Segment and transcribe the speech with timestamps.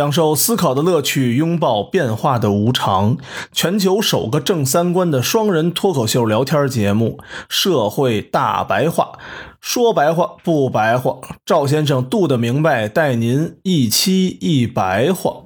[0.00, 3.18] 享受思考的乐趣，拥抱变化的无常。
[3.52, 7.18] 全球首个正三观的双人脱口秀聊天节目
[7.50, 9.18] 《社会大白话》，
[9.60, 15.42] 说白话不白话，赵先生度的明白，带您一期一白话。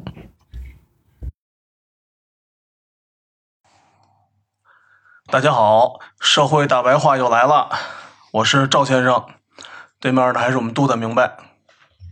[5.33, 5.87] 大家好，
[6.21, 7.71] 《社会大白话》又来了，
[8.31, 9.25] 我是赵先生，
[9.99, 11.37] 对面的还是我们度的明白。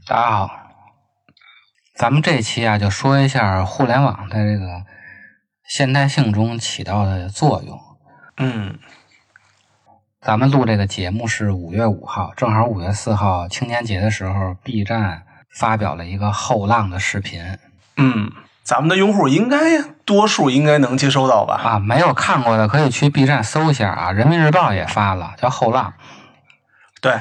[0.08, 0.61] 大家好。
[2.02, 4.82] 咱们这期啊，就说一下互联网在这个
[5.62, 7.78] 现代性中起到的作用。
[8.38, 8.76] 嗯，
[10.20, 15.22] 咱们录这个节目是五月五号，正好五月四号青年节的时候，B 站
[15.56, 17.56] 发表了一个后浪的视频。
[17.96, 18.32] 嗯，
[18.64, 21.54] 咱们的用户应该多数应该能接收到吧？
[21.62, 25.94] 啊，没有看过的可以去 B 站搜一下啊，人民日报也发了，叫后浪。
[27.00, 27.12] 对。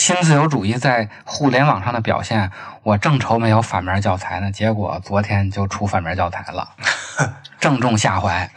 [0.00, 2.50] 新自由主义在互联网上的表现，
[2.82, 6.70] 我正愁没有反面教材呢，结果昨天就出反面教材了，
[7.60, 8.50] 正中下怀。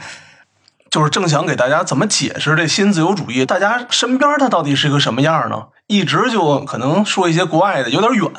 [0.89, 5.67] 就是正想给大家怎么解释这新自由主义，大家身边它到底是一个什么样呢？
[5.87, 8.31] 一直就可能说一些国外的有点远，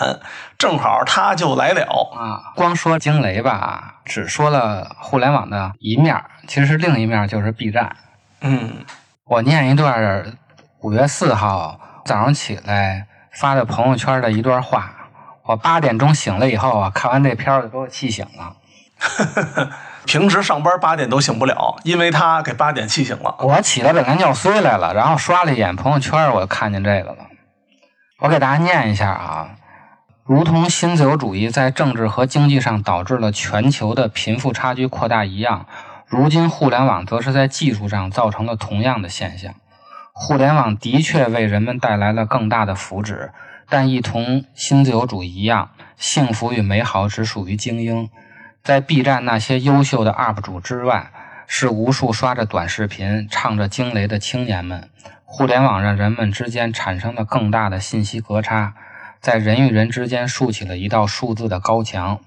[0.56, 1.82] 正好他就来了
[2.16, 2.56] 啊。
[2.56, 7.94] 光说惊雷吧，只说了互联网的一面，其实另一面就是 B 站。
[8.40, 8.86] 嗯，
[9.26, 10.38] 我念一段
[10.80, 11.78] 五月四号。
[12.04, 14.90] 早上起来发的朋友圈的一段话，
[15.44, 18.56] 我八点钟醒了以后啊，看完这片儿就给我气醒了。
[20.04, 23.34] 平时上班八点都醒不了，因为他给八点气醒了。
[23.40, 27.16] 我起来本来尿碎来了，然后刷了一眼朋友圈，我就看见这个了。
[28.20, 29.50] 我给大家念一下啊，
[30.24, 35.66] 如同新自由主义在政治和经济上导致了全球的贫富差距扩大一样，
[36.06, 39.54] 如今互联网则是在技术上造成了同样的现象。
[40.16, 43.32] 互联网的确为人们带来了更大的福祉，
[43.68, 48.08] 但一同新自由主义一样，幸福与美好只属于精英。
[48.62, 51.10] 在 B 站那些优秀的 UP 主之外，
[51.48, 54.88] 是无数刷着短视频、唱着惊雷的青年们。
[55.24, 58.74] 互联网让人们之间产生了更大的信息隔差，
[59.20, 62.20] 在人与人之间竖起了一道数字的高墙。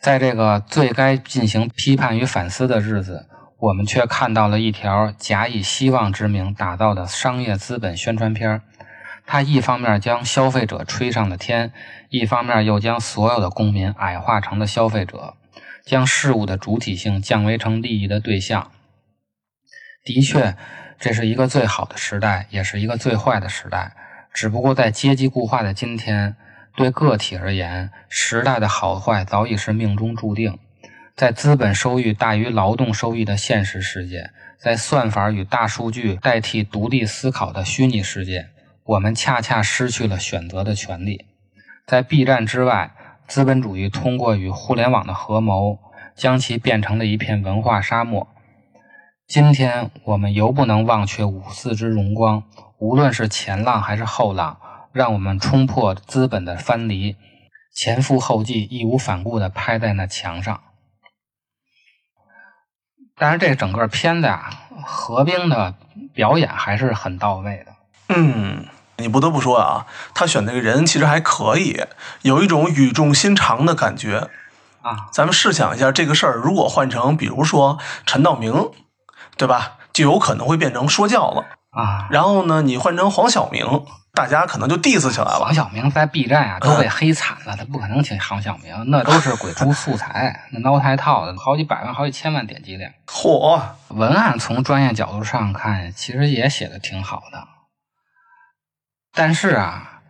[0.00, 3.28] 在这个最该进行批判与反思的日子。
[3.58, 8.62] 我们却看到了一条假以希望之名打造的商业资本宣传片儿
[9.24, 11.72] 它一方面将消费者吹上了天，
[12.10, 15.34] 一方面又将所有的公民矮化成了消费者，
[15.84, 18.70] 将事物的主体性降维成利益的对象。
[20.04, 20.54] 的确，
[21.00, 23.96] 这是一个最好的时代，也是一个最坏的时代。
[24.32, 26.36] 只不过在阶级固化的今天，
[26.76, 30.58] 对个体而言，时代的好坏早已是命中注定。
[31.16, 38.50] 在资本收益大于劳动收益的现实世界，在算法与大数据代替独立思考的虚拟世界，
[38.84, 41.24] 我们恰恰失去了选择的权利。
[41.86, 42.90] 在 B 站之外，
[43.26, 45.78] 资本主义通过与互联网的合谋，
[46.14, 48.28] 将其变成了一片文化沙漠。
[49.26, 52.42] 今天，我们犹不能忘却五四之荣光，
[52.76, 54.58] 无论是前浪还是后浪，
[54.92, 57.16] 让我们冲破资本的藩篱，
[57.74, 60.60] 前赴后继、义无反顾地拍在那墙上。
[63.18, 64.50] 但是这整个片子啊，
[64.84, 65.74] 何冰的
[66.12, 68.14] 表演还是很到位的。
[68.14, 68.66] 嗯，
[68.98, 71.82] 你不得不说啊，他选那个人其实还可以，
[72.22, 74.28] 有一种语重心长的感觉
[74.82, 75.06] 啊。
[75.10, 78.70] 咱们试想一下这个事儿，如果换成比如说陈道明，
[79.38, 82.08] 对吧，就有可能会变成说教了啊。
[82.10, 83.64] 然后呢，你换成黄晓明。
[84.16, 85.38] 大家可能就 diss 起来了。
[85.40, 92.90] 黄晓明在 B 站啊都被黑惨了，他不可能请黄晓明，那都是鬼畜素材，那挠台套的，好几百万、好几千万点击量。
[93.06, 93.62] 嚯！
[93.90, 97.46] 文案从专业角度上看，其实也写的挺好的。
[99.12, 100.00] 但是啊，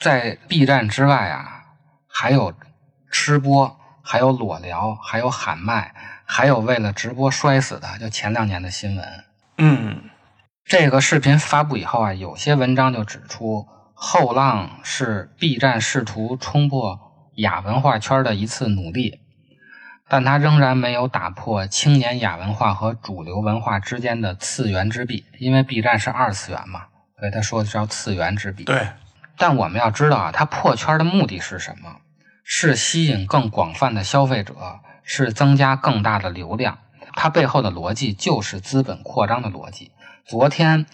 [0.00, 1.62] 在 B 站之外啊，
[2.08, 2.52] 还有
[3.12, 5.94] 吃播，还有裸聊，还有喊麦，
[6.24, 9.24] 还有为了直播摔死的，就前两年的新闻。
[9.58, 10.10] 嗯。
[10.64, 16.98] 这个视频发布以后啊，有些文章就指出，后浪是 B 站试图冲破
[17.36, 19.20] 亚文化圈的一次努力，
[20.08, 26.86] 但它仍然没有打破青年亚文化和主流文化之间的次元之壁，因为 B 站是二次元嘛，
[27.18, 28.64] 所以他说的叫次元之壁。
[28.64, 28.88] 对，
[29.36, 31.96] 但我们要知道啊，它破圈的目的是什么？
[32.44, 34.54] 是吸引更广泛的消费者，
[35.02, 36.78] 是增加更大的流量。
[37.14, 39.91] 它背后的逻辑就是资本扩张的逻辑。
[40.24, 40.86] 昨天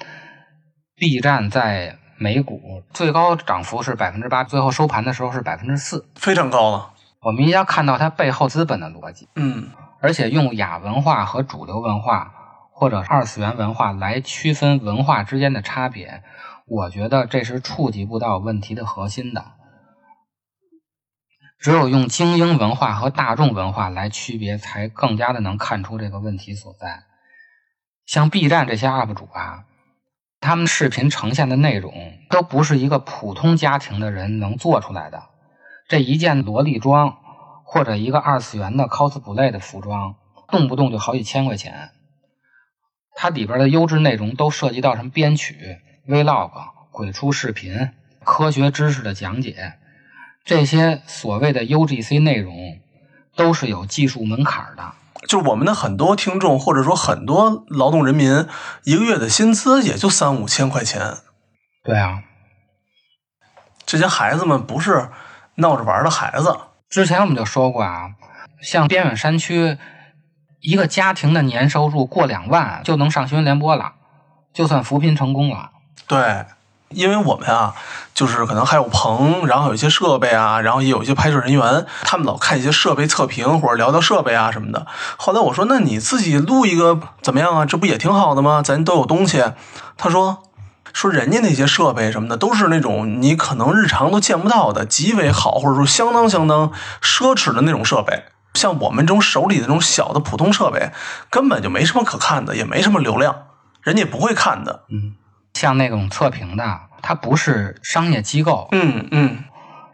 [0.96, 6.94] ，B 站在美股最高涨幅是百分之八，最后收盘的时候是百分之四，非常高了。
[7.20, 9.28] 我们一定要看到它背后资本的逻辑。
[9.36, 9.70] 嗯，
[10.00, 12.32] 而且用亚文化和主流文化
[12.72, 16.22] 或者二次元文化来区分文化之间的差别，
[16.66, 19.44] 我觉得这是触及不到问题的核心的。
[21.60, 27.02] 只有用精英文化和大众文化来区别，才更加的能看出这个问题所在。
[28.08, 29.64] 像 B 站这些 UP 主啊，
[30.40, 31.92] 他们视频呈现的内容
[32.30, 35.24] 都不是一个普通家庭的人能做出来的。
[35.88, 37.18] 这一件萝莉装
[37.64, 40.14] 或者一个二次元的 cosplay 的服装，
[40.48, 41.90] 动不动就好几千块钱。
[43.14, 45.76] 它里边的优质内容都涉及到什么编曲、
[46.06, 46.50] vlog、
[46.90, 47.90] 鬼畜视频、
[48.24, 49.74] 科学知识的讲解。
[50.46, 52.80] 这些所谓的 UGC 内容
[53.36, 54.94] 都是有技术门槛的。
[55.26, 58.46] 就是我们的很多听众，或者说很多劳动人民，
[58.84, 61.18] 一个月的薪资也就三五千块钱。
[61.82, 62.22] 对啊，
[63.84, 65.08] 这些孩子们不是
[65.56, 66.56] 闹着玩的孩子。
[66.88, 68.10] 之前我们就说过啊，
[68.60, 69.76] 像边远山区，
[70.60, 73.94] 一个家庭的年收入过两万就能上新闻联播了，
[74.52, 75.70] 就算扶贫成功了。
[76.06, 76.44] 对。
[76.90, 77.74] 因为我们啊，
[78.14, 84.86] 就是可能还有棚，然后有一些设备啊，然后也有一些拍摄人员，他们老看一些设备测评或者聊聊设备啊什么的。
[85.18, 87.66] 后来我说：“那你自己录一个怎么样啊？
[87.66, 88.62] 这不也挺好的吗？
[88.64, 89.44] 咱都有东西。”
[89.98, 90.44] 他说
[90.94, 98.24] ：“说人家那些设备什么的都是那种你可能日常都见不到的，极为好或者说相当相当奢侈的那种设备。
[98.54, 100.90] 像我们这种手里的这种小的普通设备，
[101.28, 103.42] 根本就没什么可看的，也没什么流量，
[103.82, 105.14] 人家也不会看的。”嗯。
[105.58, 109.44] 像那种测评的，它不是商业机构，嗯嗯，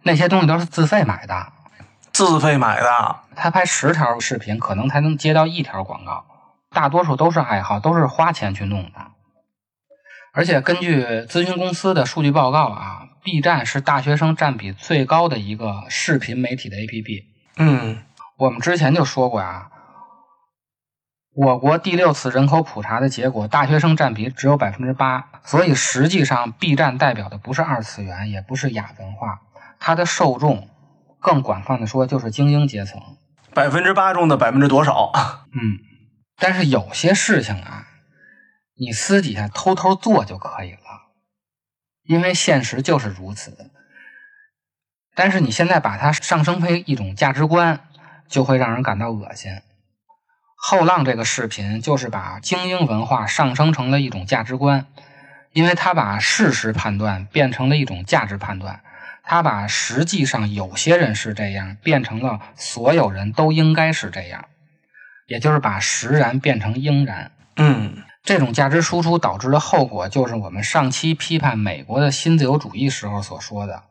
[0.03, 1.53] 那些东西都是自费买的，
[2.13, 3.17] 自费买的。
[3.35, 6.27] 他拍十条视频，可能才能接到一条广告，
[6.71, 8.91] 大多数都是爱好，都是花钱去弄的。
[10.35, 17.25] 而且根据咨询公司的数据报告啊，B 站是大学生占比最高的一个视频媒体的 APP。
[17.57, 18.03] 嗯，
[18.37, 19.71] 我们之前就说过啊。
[21.37, 29.41] 我国第六次人口普查的结果，大学生占比只有百分之八，所以实际上 B 站代表的不是二次元，也不是亚文化，
[29.81, 30.69] 它的受众
[31.19, 33.03] 更广泛的说就是精英阶层。
[33.53, 35.11] 百分之八中的百分之多少？
[35.53, 35.79] 嗯，
[36.39, 37.89] 但是有些事情啊，
[38.77, 40.79] 你私底下偷偷做就可以了，
[42.05, 43.73] 因为现实就是如此。
[45.17, 47.81] 但是你现在把它上升为一种价值观，
[48.29, 49.51] 就会让人感到恶心。
[50.67, 54.87] 后浪这个视频就是把精英文化上升成了一种价值观，
[55.53, 58.81] 因为他把事实判断变成了一种价值判断，
[59.25, 64.47] 他把实际上有些人是这样变成了所有人都应该是这样，
[65.27, 67.31] 也就是把实然变成应然。
[67.57, 73.83] 嗯，这种价值输出导致的后果就是我们上期批判美国的新自由主义时候所说的，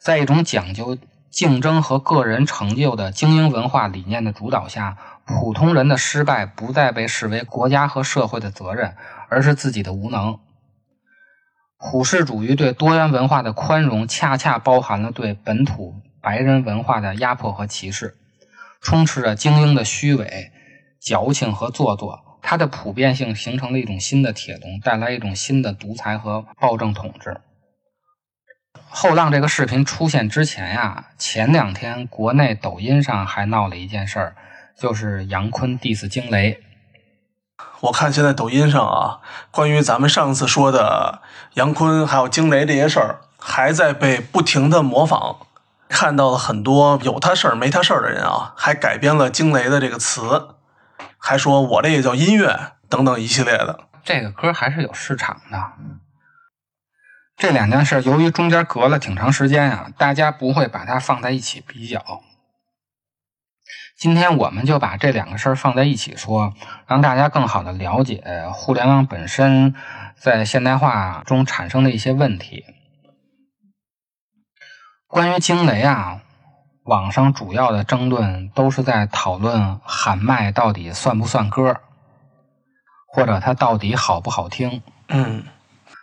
[0.00, 0.98] 在一种讲究
[1.30, 4.96] 竞争和个人成就的精英文化理念的主导下。
[5.26, 8.94] 普通人的失败不再被视为国家和社会的责任，
[9.28, 10.38] 而是自己的无能。
[11.78, 18.16] 普世主义对多元文化的宽容，恰恰包含了对本土白人文化的压迫和歧视，
[18.80, 20.52] 充斥着精英的虚伪、
[21.00, 22.38] 矫情和做作。
[22.40, 27.40] 它的普遍性形成了一种新的铁笼，带来一种新的独裁和暴政统治。
[28.88, 34.36] 后浪这个视频出现之前呀，前两天国内抖音上还闹了一件事儿。
[34.78, 36.62] 就是杨坤 diss 惊雷，
[37.80, 39.20] 我看现在抖音上啊，
[39.50, 41.22] 关于咱们上次说的
[41.54, 45.38] 杨坤还有惊雷这些事儿，还在被不停的模仿。
[45.88, 50.48] 看到了很多有他事儿没他事儿的人啊，还改编了惊雷的这个词，
[51.16, 53.84] 还说我这也叫音乐等等一系列的。
[54.04, 55.72] 这个歌还是有市场的。
[57.36, 62.02] 这两件事由于中间隔了挺长时间啊，大家不会把它放在一起比较。
[63.96, 66.52] 今天我们就把这两个事儿放在一起说，
[66.86, 68.22] 让大家更好的了解
[68.52, 69.74] 互联网本身
[70.18, 72.64] 在现代化中产生的一些问题。
[75.08, 76.20] 关于惊雷啊，
[76.84, 81.80] 网上主要的争论都是在讨论喊麦到底算不算歌，
[83.08, 84.82] 或者它到底好不好听。
[85.08, 85.42] 嗯，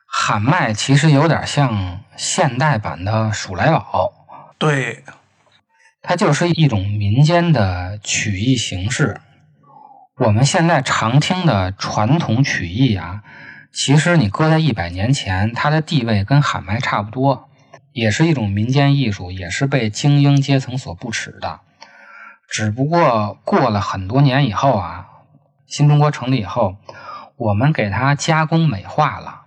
[0.07, 4.12] 喊麦其实有点像现代版的数来宝。
[4.57, 5.03] 对。
[6.05, 9.22] 它就是一种民间的曲艺形式。
[10.17, 13.24] 我们现在常听的传统曲艺啊，
[13.72, 17.50] 其实你搁在一百年前，它的地位跟喊麦差不多，
[17.93, 21.62] 也是一种民间艺术，也是被精英阶层所不耻的。
[22.50, 25.07] 只不过过了很多年以后啊，
[25.65, 26.75] 新中国成立以后，
[27.38, 29.43] 我们给它加工美化了。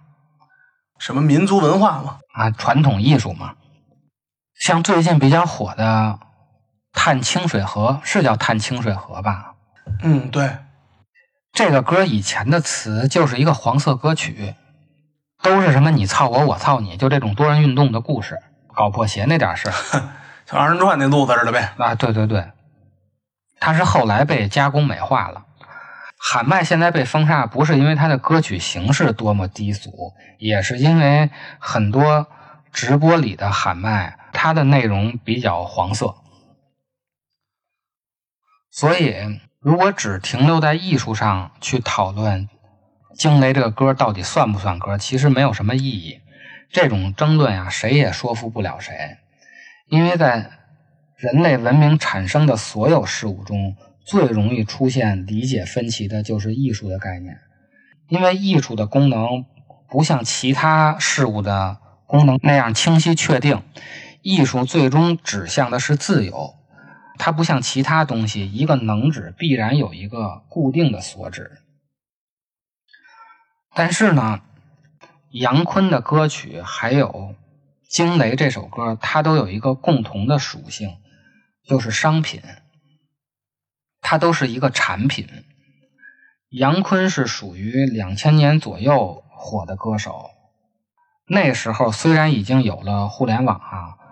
[0.98, 2.18] 什么民族文化嘛？
[2.32, 3.56] 啊，传统艺术嘛。
[4.58, 6.18] 像最近比较火的。
[6.96, 9.54] 探清水河是叫探清水河吧？
[10.02, 10.50] 嗯，对。
[11.52, 14.54] 这个歌以前的词就是一个黄色歌曲，
[15.42, 18.38] 都是什么你操我我操你，就这种多人运动的故事，
[18.74, 19.74] 搞破鞋那点事儿。
[20.46, 21.72] 像二人转那路子似的呗。
[21.76, 22.50] 啊，对对对，
[23.60, 25.44] 它是后来被加工美化了。
[26.18, 32.26] 喊麦现在被封杀，不是因为它的歌曲形式多么低俗，也是因为很多
[32.72, 36.14] 直播里的喊麦，它的内容比较黄色。
[38.76, 42.46] 所以，如果只停留在艺术上去讨论
[43.18, 46.20] 《惊雷》这个歌到底算不算歌，其实没有什么意义。
[46.70, 49.16] 这种争论呀，谁也说服不了谁，
[49.88, 50.50] 因为在
[51.16, 57.38] 人类文明产生的所有事物中，最容易出现理解分歧的就是艺术的概念，
[58.10, 59.46] 因为艺术的功能
[59.88, 63.62] 不像其他事物的功能那样清晰确定，
[64.20, 66.52] 艺术最终指向的是自由。
[67.18, 71.58] 它不像其他东西，一个能指必然有一个固定的所指。
[73.74, 74.42] 但是呢，
[75.30, 77.08] 杨坤的歌曲还有
[77.88, 80.96] 《惊雷》这首歌，它都有一个共同的属性，
[81.64, 82.42] 就是商品。
[84.00, 85.28] 它都是一个产品。
[86.48, 90.30] 杨坤是属于两千年左右火的歌手，
[91.26, 94.05] 那时候虽然已经有了互联网啊。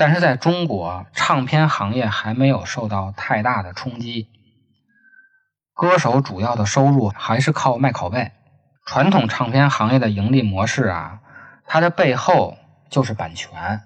[0.00, 4.30] 但是在中国，唱片行业还没有受到太大的冲击。
[5.74, 8.32] 歌手主要的收入还是靠卖拷贝。
[8.86, 11.20] 传统唱片行业的盈利模式啊，
[11.66, 12.56] 它的背后
[12.88, 13.82] 就是版权。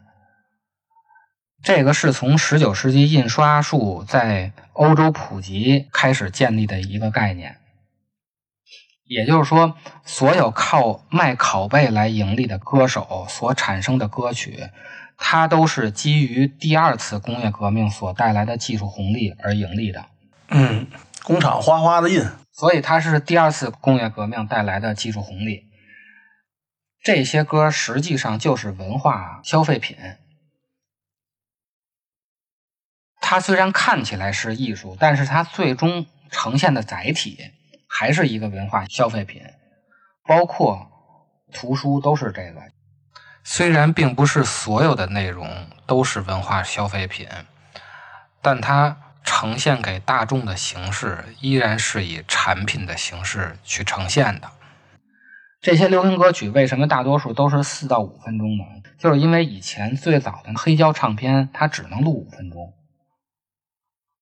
[1.64, 7.56] 这个是从十九世纪印刷术在欧洲普及开始建立的一个概念。
[9.04, 14.70] 也就是说，所有靠卖拷贝来盈利的歌手所产生的歌曲。
[15.16, 20.06] 它都是基于第二次工业革命所带来的技术红利而盈利的。
[20.48, 20.86] 嗯，
[21.22, 25.70] 工厂哗哗的印，所以它是第二次工业革命带来的技术红利。
[27.02, 29.96] 这些歌实际上就是文化消费品。
[33.20, 37.38] 它虽然看起来是艺术，但是它最终呈现的载体
[37.88, 39.42] 还是一个文化消费品，
[40.26, 40.90] 包括
[41.52, 42.73] 图书都是这个。
[43.46, 45.46] 虽然并不是所有的内容
[45.86, 47.28] 都是文化消费品，
[48.40, 54.50] 但它呈现给大众的形式依然是以产品的形式去呈现的。
[55.60, 58.64] 这些流行歌曲为什么大多数都是四到五分钟呢？
[58.98, 62.72] 就是因为以前最早的黑胶唱片它只能录五分钟，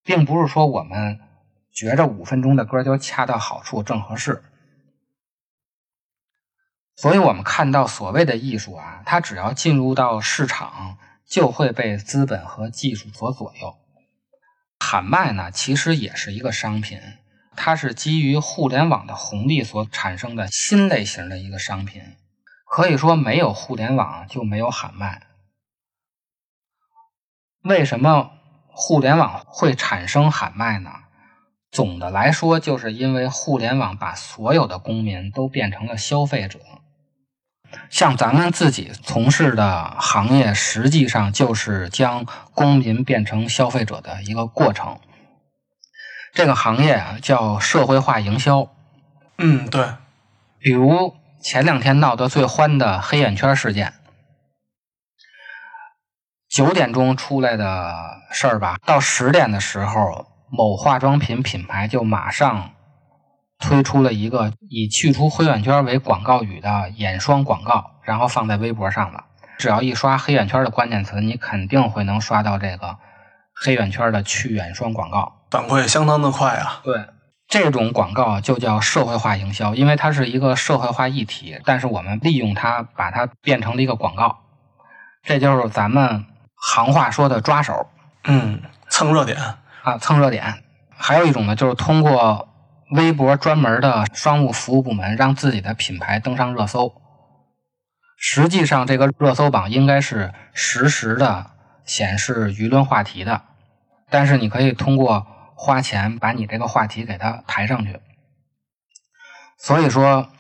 [0.03, 1.21] 并不是说我们
[1.73, 4.43] 觉着五分钟的歌就恰到好处、正合适。
[7.03, 13.75] 所以，我们看到所谓的艺术啊，它只要进入到市场，就会被资本和技术所左右。
[14.79, 17.01] 喊麦呢，其实也是一个商品，
[17.57, 22.01] 它是基于互联网的红利所产生的新类型的一个商品。
[22.71, 25.23] 可以说，没有互联网就没有喊麦。
[27.65, 28.31] 为什么
[28.69, 30.91] 互联网会产生喊麦呢？
[31.73, 36.61] 总的来说，就是因为互联网把所有的公民都变成了消费者。
[37.91, 44.99] 像咱们自己从事的行业，实际上就是将公民变成消费者的一个过程。
[46.33, 48.69] 这个行业啊，叫社会化营销。
[49.39, 49.87] 嗯，对。
[50.59, 53.93] 比如前两天闹得最欢的黑眼圈事件，
[56.49, 62.71] 九点钟出来的事儿吧，到十点的时候，某化妆品品牌就马上。
[63.63, 69.25] 推出了一个以去除黑眼圈为广告语的眼霜广告，然后放在微博上了。
[69.57, 72.97] 只要一刷黑眼圈的关键词，你肯定会能刷到这个
[73.55, 76.81] 黑眼圈的去眼霜广告，反馈相当的快啊。
[76.83, 77.07] 对，
[77.47, 84.41] 这种广告就叫社会化营销，因为它是一个社会化议题，但是我们利用它把它变成了一个广告，
[85.23, 86.25] 这就是咱们
[86.57, 87.87] 行话说的抓手。
[88.25, 89.39] 嗯，蹭热点
[89.83, 90.65] 啊，蹭热点。
[90.97, 92.49] 还有一种呢，就是通过。
[92.93, 96.93] 微博专门的商务服务部门让自己的品牌登上热搜，
[98.19, 101.53] 实际上这个热搜榜应该是实时的
[101.87, 103.43] 显示舆论话题的，
[104.11, 107.99] 但是你可以通过花钱把你这个话题给它抬上去。
[109.57, 110.31] 所以说，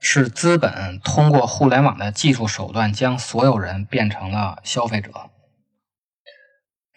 [0.00, 5.12] 是资本通过互联网的技术手段将所有人变成了消费者。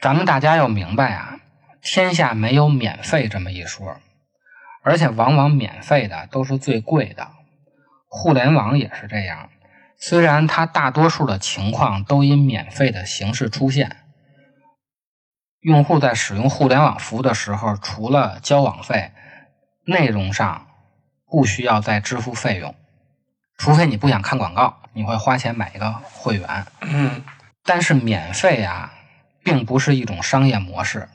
[0.02, 1.40] 咱们大家要明白啊，
[1.82, 3.98] 天下没有免费这么一说。
[4.88, 7.28] 而且往往免费的都是最贵的，
[8.08, 9.50] 互联网也是这样。
[10.00, 13.98] 虽然它大多数的情况都以免费的形式出现，
[15.60, 19.12] 用户在使用互联网服务的时候，除了交网费，
[19.86, 20.68] 内容上
[21.30, 22.74] 不需要再支付费用，
[23.58, 26.66] 除非你不想看广告，你会花钱买一个会员。
[26.80, 27.26] 嗯，
[27.66, 28.94] 但是免费啊。
[29.44, 31.08] 并不是一种商业模式，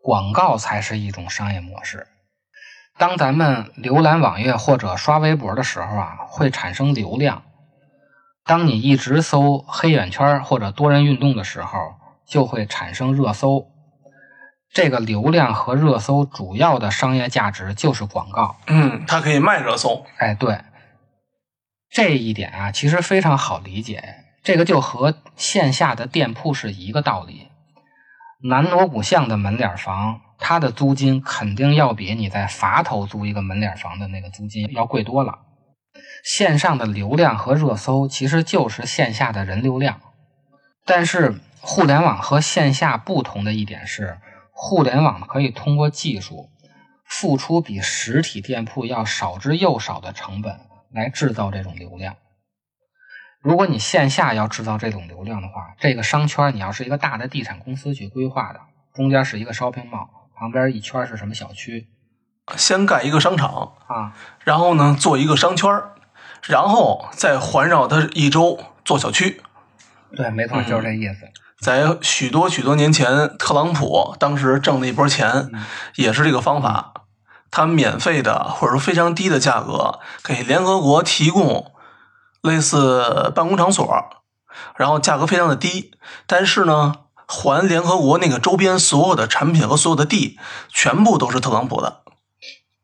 [0.00, 2.06] 广告才是一种商业模式。
[2.98, 7.42] 当咱们浏览网页或者刷微博的时候啊，会产生流量。
[8.44, 11.78] 当你一直搜黑眼圈或者多人运动的时候，
[12.26, 13.66] 就会产生热搜。
[14.72, 18.56] 这个流量和热搜主要的商业价值就是广告。
[18.66, 20.06] 嗯，它可以卖热搜。
[20.18, 20.60] 哎，对，
[21.90, 24.02] 这一点啊，其实非常好理解。
[24.42, 27.48] 这个就和线下的店铺是一个道理。
[28.48, 35.38] 南锣鼓巷的门脸房，它的租金肯定要比你在垡头租一个门脸房的那个租金要贵多了。
[36.24, 40.00] 线上的流量和热搜其实就是线下的人流量，
[40.84, 44.18] 但是互联网和线下不同的一点是，
[44.50, 46.50] 互联网可以通过技术
[47.04, 52.16] 付出比实体店铺要少之又少的成本来制造这种流量。
[53.40, 58.60] 如果你线下要制造这种流量的话，这个商圈你要是一个大的地产公司去规划的，
[58.94, 60.08] 中间是一个 shopping mall，
[60.42, 61.86] 旁边一圈是什么小区？
[62.56, 65.70] 先盖一个商场啊，然后呢做一个商圈，
[66.42, 69.40] 然后再环绕它一周做小区。
[70.16, 71.28] 对，没错，就是这意思。
[71.60, 75.52] 在许多许多年前，特朗普当时挣了一波钱，
[75.94, 76.92] 也是这个方法，
[77.52, 81.70] 他免费的或者说非常低的价格给联合国提供。
[82.42, 83.88] 类似办公场所，
[84.74, 85.92] 然后价格非常的低，
[86.26, 86.96] 但是呢，
[87.32, 92.02] 还联合国那个周边所有的产品和所有的地，全部都是特朗普的。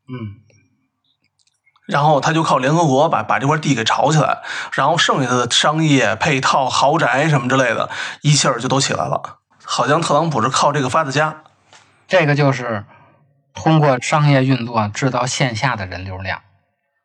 [0.07, 0.41] 嗯，
[1.85, 4.41] 然后他就靠联合国把把这块地给炒起来，
[4.73, 7.91] 然后剩下的商业配套、豪宅什么之类的，
[8.21, 9.37] 一气儿就都起来了。
[9.63, 11.43] 好像特朗普是靠这个发的家。
[12.07, 12.85] 这个就是
[13.53, 16.41] 通过商业运作制造线下的人流量。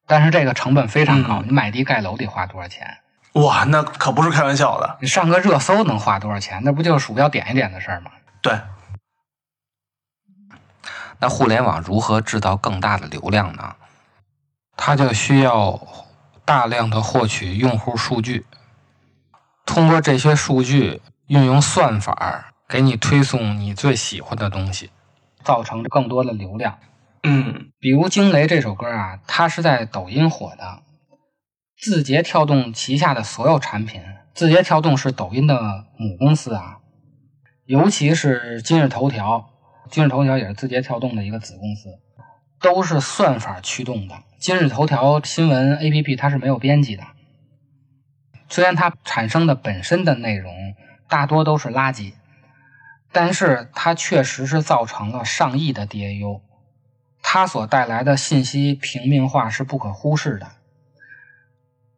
[0.06, 2.98] 但是这个成本非常高，你买地盖楼得花多少钱？
[3.34, 4.98] 哇，那可不是开玩笑的。
[5.00, 6.60] 你上个热搜能花多少钱？
[6.64, 8.10] 那不就是鼠标点一点的事儿吗？
[8.40, 8.60] 对。
[11.18, 13.74] 那互联网如何制造更大的流量呢？
[14.76, 15.80] 它就需要
[16.44, 18.44] 大量的获取用户数据，
[19.64, 24.90] 通过这些数据运用算法给你推送你最喜欢的东西，
[25.42, 26.78] 造成更多的流量。
[27.22, 30.82] 嗯，比如《惊雷》这首歌啊，它是在抖音火的。
[31.84, 34.00] 字节跳动旗下的所有产品，
[34.32, 36.78] 字节跳动是抖音的母公司啊，
[37.66, 39.50] 尤其是今日头条，
[39.90, 41.90] 今日头条也是字节跳动的一个子公司，
[42.58, 44.14] 都是算法驱动的。
[44.38, 47.04] 今日头条新闻 APP 它是没有编辑的，
[48.48, 50.54] 虽然它产生的本身的内容
[51.06, 52.14] 大多都是垃圾，
[53.12, 56.40] 但是它确实是造成了上亿的 DAU。
[57.22, 60.46] 它所带来的信息平民化是不可忽视的。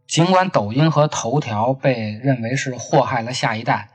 [0.06, 3.90] 尽管抖音和头条被认为是祸害了下一代，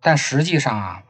[0.00, 1.04] 但实际上啊，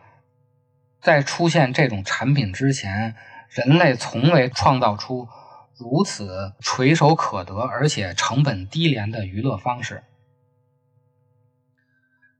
[1.01, 3.17] 在出现这种产品之前，
[3.51, 5.29] 人类从未创造出
[5.77, 10.05] 如此垂手可得而且成本低廉的娱乐方式。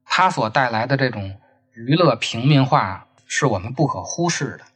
[0.05, 1.41] 它所带来的这种
[1.73, 4.67] 娱乐平民化是我们不可忽视的。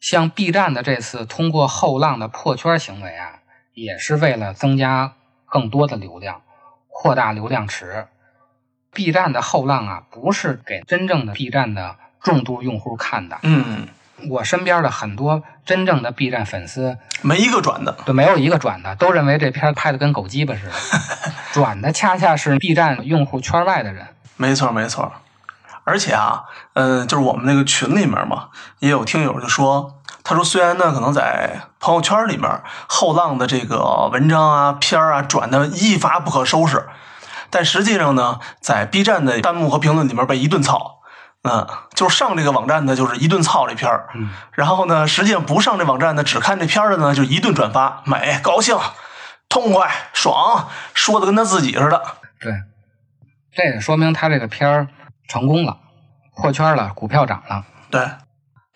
[0.00, 3.42] 像 B 站的这次通过后浪的破圈行为啊，
[3.74, 5.16] 也是为了增加
[5.56, 6.42] 更多的流量，
[6.88, 8.08] 扩大流量池。
[8.92, 13.38] B 站的后浪啊，不是给真正的 B 站的重度用户看的。
[13.42, 13.88] 嗯，
[14.28, 20.72] 我身边的很多真正的 B 站粉丝，没一个转的，对，没有一个转的，都认为这片拍的跟狗鸡巴似的。
[21.54, 24.06] 转的恰恰是 B 站用户圈外的人。
[24.36, 25.10] 没错，没错。
[25.84, 32.50] 而且啊，嗯，就是我们那个群里面嘛，也有听友就说，他说虽然呢，可能在朋友圈里面
[32.88, 36.88] 后浪的这个文章啊、片儿啊转的一发不可收拾，
[37.48, 40.96] 但实际上呢，在 B 站的弹幕和评论里面被一顿操，
[41.44, 44.08] 嗯，就是上这个网站的就是一顿操这片儿，
[44.50, 48.76] 然后呢，实际上不上这网站的只看这片儿的呢，就一顿转发，美、高兴、
[49.48, 52.02] 痛快、爽，说的跟他自己似的。
[52.40, 52.52] 对，
[53.52, 54.88] 这也说明他这个片儿。
[55.28, 55.78] 成功了，
[56.36, 57.64] 破圈了，股票涨了。
[57.90, 58.08] 对，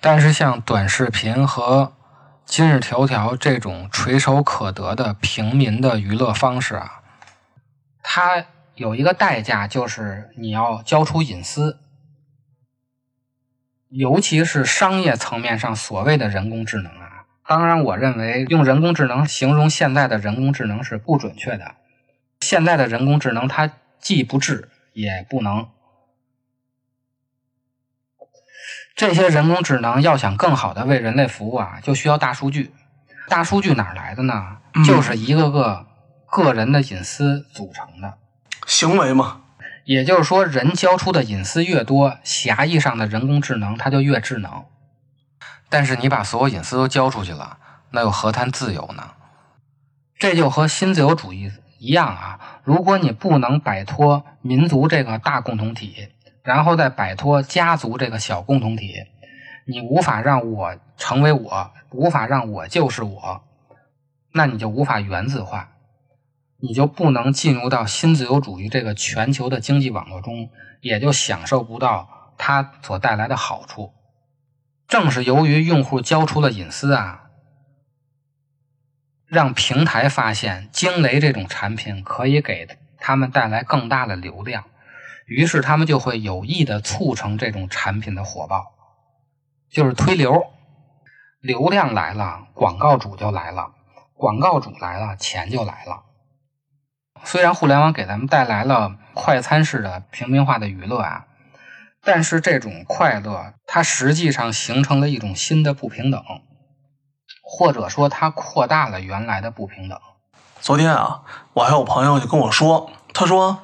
[0.01, 1.95] 但是像短视频和
[2.47, 7.03] 今日头条这种垂手可得的平民的娱乐方式啊，
[8.03, 11.79] 它有一个代价，就是你要交出隐私。
[13.91, 21.75] 尤其是商业层面上所谓的人工智能啊，当然，我认为用人工智能形容现在的人工智能是不准确的。
[22.41, 25.69] 现在的人工智能它既不智也不能。
[29.01, 32.75] 这些人工智能要想更好的为人类服务啊，就需要大数据。
[33.31, 34.59] 大数据哪来的呢？
[34.85, 35.87] 就是一个个
[36.27, 38.19] 个人的隐私组成的。
[38.67, 39.41] 行为嘛，
[39.87, 44.67] 也就是说，人交出的隐私越多，狭义上的人工智能它就越智能。
[45.71, 47.57] 但是你把所有隐私都交出去了，
[47.93, 49.13] 那又何谈自由呢？
[50.19, 52.39] 这就和新自由主义一样啊！
[52.65, 56.09] 如果你不能摆脱民族这个大共同体，
[56.43, 58.95] 然后再摆脱家族这个小共同体，
[59.67, 63.45] 你无法让我成为我，无法让我就是我，
[64.33, 65.73] 那你就无法原子化，
[66.59, 70.51] 你就不能进入到新自由主义这个全球的经济网络中，
[70.81, 73.93] 也就享受不到它所带来的好处。
[74.89, 77.27] 正是由于用户交出了隐私啊，
[79.27, 82.67] 让平台发现惊雷这种产品可以给
[82.99, 84.65] 他们带来更大的流量。
[85.31, 88.73] 于是他们就会有意的促成这种产品的火爆，
[89.71, 90.43] 就是推流，
[91.41, 93.71] 流量来了，广告主就来了，
[94.15, 96.03] 广告主来了，钱就来了。
[97.23, 101.27] 虽然互联网给咱们带来了快餐式的平民化的娱乐啊，
[102.03, 106.21] 但是这种快乐它实际上形成了一种新的不平等，
[107.45, 109.97] 或者说它扩大了原来的不平等。
[110.61, 113.61] 昨天啊，我还有朋友就跟我说，他说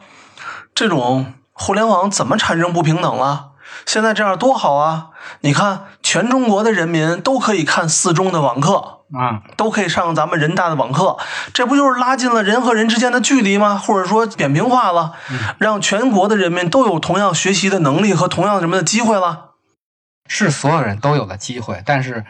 [0.72, 1.34] 这种。
[1.58, 3.52] 互联网怎么产生不平等了？
[3.86, 5.08] 现在这样多好啊！
[5.40, 11.16] 你看，全中国的人民都可以看四中的网课啊，都可以上咱们人大的网课，
[11.54, 13.76] 这不就是拉近了人和人之间的距离吗？
[13.76, 15.14] 或者说扁平化了，
[15.58, 19.52] 让全国的人民都有同样学习的能力和同样什么的机会了？
[20.28, 22.24] 是所有人都有了机会，但是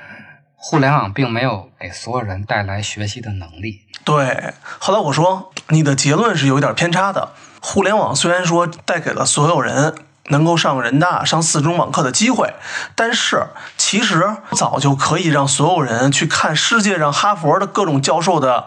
[0.55, 3.81] 互联网并没有给所有人带来学习的能力。
[4.05, 7.31] 对，后来我说你的结论是有点偏差的。
[7.61, 9.95] 互联网虽然说带给了所有人
[10.29, 12.55] 能够上人大、上四中网课的机会，
[12.95, 18.67] 但是其实早就可以让所有人去看世界上哈佛的各种教授的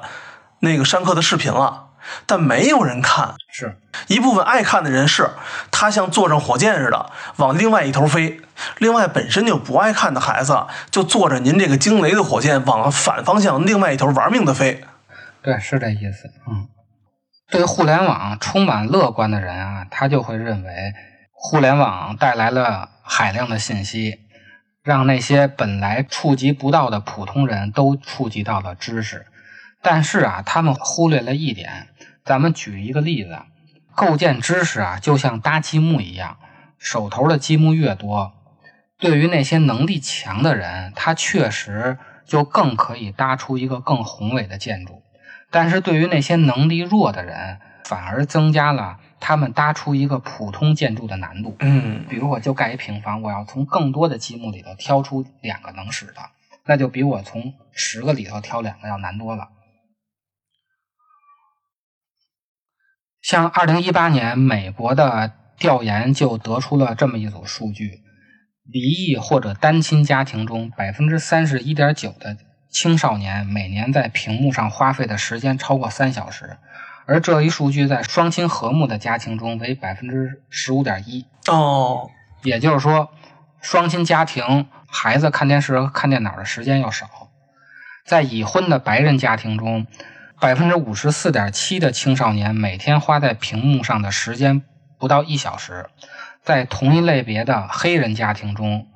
[0.59, 1.87] 那个上课的视频了，
[2.25, 3.35] 但没有人看。
[3.51, 5.31] 是一部分爱看的人是，
[5.69, 8.39] 他像坐上火箭似的往另外一头飞；
[8.77, 14.85] 另外本身就不爱看的孩子，就坐着您这个惊雷的火箭往反方向另外一头玩命的飞。
[15.41, 16.29] 对，是这意思。
[16.47, 16.67] 嗯。
[17.51, 20.93] 对互联网充满乐观的人啊，他就会认为
[21.31, 24.19] 互联网带来了海量的信息，
[24.83, 29.25] 让那些本来触及不到的普通人都触及到了知识。
[29.81, 31.87] 但是啊，他们忽略了一点。
[32.23, 33.39] 咱们举一个例子，
[33.95, 36.37] 构建知识啊，就像搭积木一样，
[36.77, 38.33] 手头的积木越多，
[38.99, 45.01] 对于那些能力强的人，他确实就更可以搭出一个更宏伟的建筑。
[45.51, 51.55] 但是对于那些能力弱的人，反而增加了他们搭出一个普通建筑的难度。
[51.59, 56.21] 嗯，比如我就盖一平房，我要从更多的积木里头挑出两个能使的，
[56.65, 59.49] 那就比我从十个里头挑两个要难多了。
[63.21, 68.01] 像二零一八年美国的调研就得出了这么一组数据：
[68.63, 72.37] 离异或者单亲家庭中，百分之三十一点九的。
[72.69, 76.57] 青少年每年在屏幕上花费的时间超过三小时，
[77.07, 81.25] 而这一数据在双亲和睦的家庭中为百分之十五点一。
[81.47, 82.11] 哦，
[82.43, 83.11] 也就是说，
[83.59, 87.09] 双亲家庭孩子看电视和看电脑的时间要少。
[88.05, 89.87] 在已婚的白人家庭中，
[90.39, 94.61] 百分之五十四点七的青少年每天花在屏幕上的时间
[94.99, 95.87] 不到一小时。
[96.43, 98.87] 在同一类别的黑人家庭中，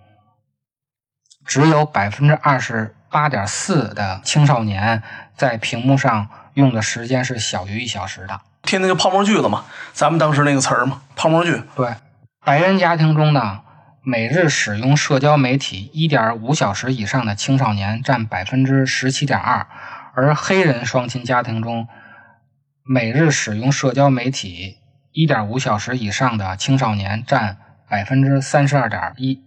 [1.46, 2.96] 只有百分之二十。
[3.14, 5.04] 八点四的青少年
[5.36, 9.66] 在屏幕上用的时间是小于一小时的，天天就泡沫剧了嘛？
[9.94, 11.62] 咱们当时那个词儿嘛，泡沫剧。
[11.76, 11.94] 对，
[12.44, 13.60] 白人家庭中呢
[14.02, 19.68] 每日使用社交媒体一点五小时以上的青少年占百分之十七点二，
[20.16, 21.88] 而黑人双亲家庭中
[22.84, 24.80] 每日使用社交媒体
[25.12, 29.44] 一点五小时以上的青少年占百分之三十二点一。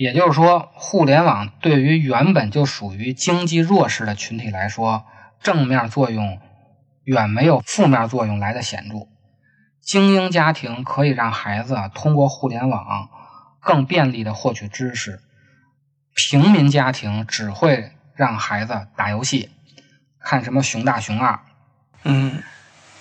[0.00, 5.04] 也就是说，互联网对于原本就属于经济弱势的群体来说，
[5.42, 6.40] 正面作用
[7.04, 9.08] 远没有负面作用来的显著。
[9.82, 13.10] 精英家庭可以让孩子通过互联网
[13.60, 15.20] 更便利的获取知识，
[16.14, 19.50] 平民家庭只会让孩子打游戏、
[20.18, 21.40] 看什么熊大熊二。
[22.04, 22.42] 嗯，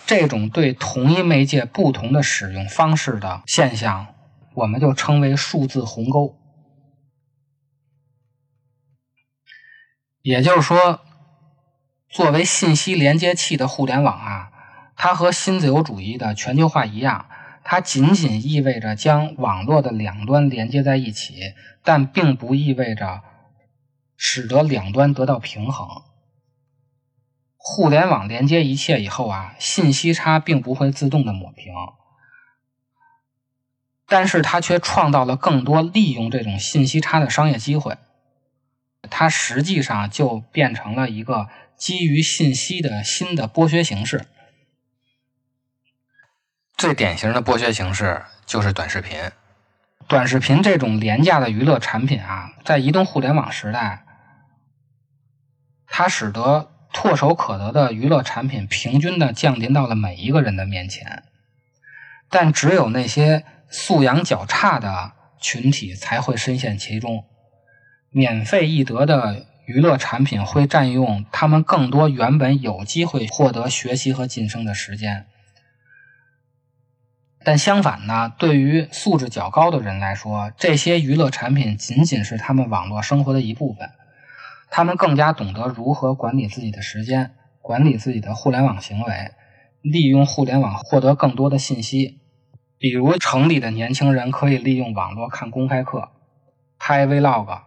[0.06, 4.08] 这种对同一媒介不同的使用方式的现象，
[4.54, 6.36] 我们就称为数字鸿沟。
[10.22, 11.02] 也就是说，
[12.10, 14.52] 作为信息连接器的互联网啊，
[14.96, 17.28] 它和新自由主义的全球化一样，
[17.64, 21.54] 它仅仅意味着将网络的两端连接在一起，
[21.84, 23.22] 但并不意味着
[24.18, 25.88] 使得两端得到平衡。
[27.56, 31.74] 互联网连接一切以后啊，信息差并不会自动的抹平，
[34.06, 37.98] 但是它却创造了更多利用这种信息差的商业机会。
[39.10, 44.26] 它实际上就变成了一个基于信息的新的剥削形式。
[46.78, 49.32] 最典型的剥削形式就是短视频。
[50.08, 54.06] 短视频这种廉价的娱乐产品啊，在移动互联网时代，
[55.86, 61.24] 它使得唾手可得的娱乐产品平均的降临到了每一个人的面前。
[62.30, 67.29] 但只有那些素养较差的群体才会深陷其中。
[68.12, 75.28] 免费易得的娱乐产品会占用他们更多原本有机会获得学习和晋升的时间。
[77.44, 83.90] 但相反呢，对于素质较高的人来说，这些娱乐产品仅仅是他们网络生活的一部分。
[84.70, 89.32] 他们更加懂得如何管理自己的时间，管理自己的互联网行为，
[89.82, 92.20] 利用互联网获得更多的信息。
[92.78, 96.10] 比如，城里的年轻人可以利用网络看公开课、
[96.78, 97.62] 拍 vlog、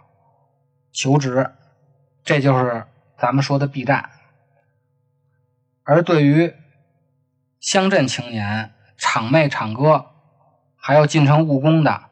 [0.92, 1.50] 求职，
[2.22, 2.84] 这就是
[3.18, 4.10] 咱们说的 B 站。
[5.84, 6.54] 而对于
[7.58, 10.06] 乡镇青年，厂妹、厂哥，
[10.76, 12.04] 还有进城务工的，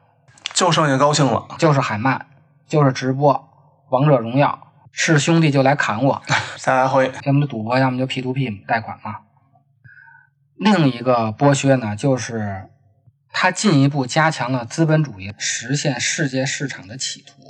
[0.53, 2.25] 就剩下高兴了，就是海漫，
[2.67, 3.49] 就是直播
[3.89, 6.21] 王者荣耀，是兄弟就来砍我，
[6.57, 9.19] 再来回，要么就赌博，要么就 P to P 贷款嘛。
[10.57, 12.69] 另一个剥削呢，就是
[13.29, 17.40] 它进一步加强了资本主义实现世界市场的企图。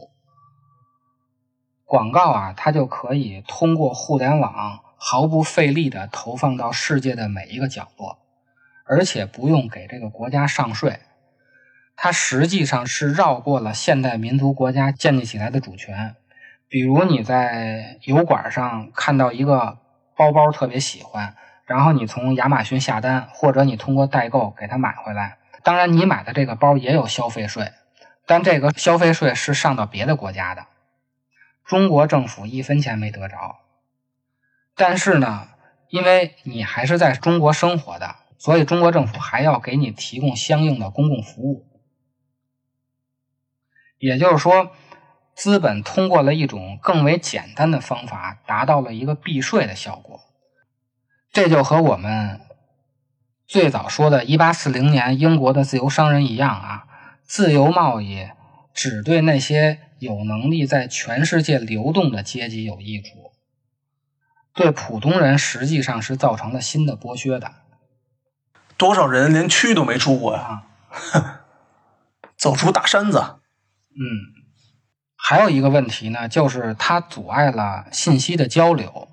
[1.92, 8.18] 广告啊，它就可以通过互联网毫不费力的投放到世界的每一个角落。
[8.86, 11.02] 而且不用给这个国家上税，
[11.98, 16.16] 它实际上是绕过了现代民族国家建立起来的主权。
[16.70, 19.78] 比如你在油管上看到一个
[20.16, 25.40] 包包特别喜欢，然后你从亚马逊下单，或者你通过代购给它买回来。
[25.62, 27.70] 当然，你买的这个包也有消费税，
[28.26, 30.66] 但这个消费税是上到别的国家的，
[31.72, 33.62] 中国政府一分钱没得着。
[34.76, 35.48] 但是呢，
[35.88, 38.18] 因为你还是在中国生活的。
[38.38, 41.66] 所以，中国政府还要给你提供相应的公共服务，
[44.00, 44.72] 也就是说，
[45.34, 50.20] 资本通过了一种更为简单的方法，达到了一个避税的效果。
[51.32, 52.42] 这就和我们
[53.48, 56.88] 最早说的1840年英国的自由商人一样啊，
[57.24, 58.28] 自由贸易
[58.74, 63.32] 只对那些有能力在全世界流动的阶级有益处，
[64.54, 67.54] 对普通人实际上是造成了新的剥削的。
[68.78, 70.64] 多少人连区都没出过呀？
[72.36, 73.36] 走出大山子。
[73.92, 74.00] 嗯，
[75.16, 79.10] 还有一个问题呢，就是它阻碍了信息的交流。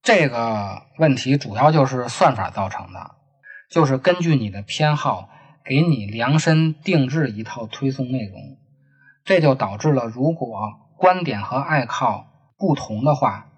[0.00, 3.16] 这个问题主要就是算法造成的，
[3.68, 5.28] 就是根据你的偏好
[5.68, 8.56] 给你量身定制一套推送内容，
[9.24, 10.58] 这就导致了如果
[10.96, 13.50] 观点和爱好不同的话，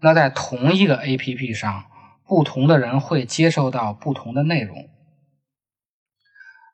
[0.00, 1.86] 那在同一个 APP 上。
[2.26, 4.88] 不同的人会接受到不同的内容，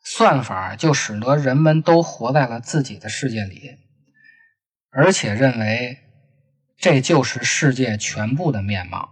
[0.04, 3.76] 算法就使得人们都活在了自己的世界里，
[4.92, 5.98] 而且认为
[6.78, 9.08] 这就是世界全部的面貌。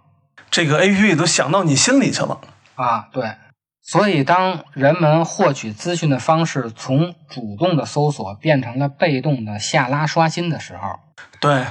[0.49, 2.41] 这个 A P P 都想到你心里去了
[2.77, 3.09] 啊！
[3.13, 3.35] 对，
[3.89, 11.01] 所以当人们获取资讯的方式从主动的搜索变成了被动的下拉刷新的时候，
[11.41, 11.65] 对，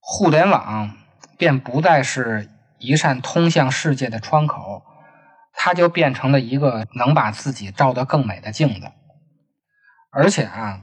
[0.00, 0.96] 互联网
[1.36, 2.48] 便不再是。
[2.80, 4.84] 一扇通向世界的窗口，
[5.52, 8.92] 它就变成了一个能把自己照得更美的镜子。
[10.12, 10.82] 而且啊，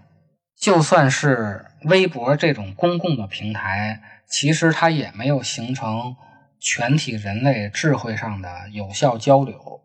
[0.60, 6.18] 就算是微博这种公共的平台，其实它也没有形成
[6.60, 9.80] 全体人类智慧上的有效交流，